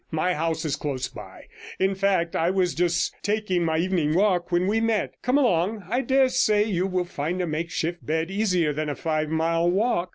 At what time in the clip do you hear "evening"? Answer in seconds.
3.77-4.15